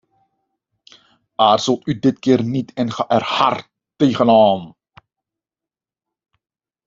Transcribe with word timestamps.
Aarzelt 1.47 1.87
u 1.87 1.99
dit 1.99 2.19
keer 2.19 2.43
niet 2.43 2.73
en 2.73 2.91
ga 2.91 3.07
er 3.07 3.23
hard 3.23 3.69
tegenaan! 3.95 4.63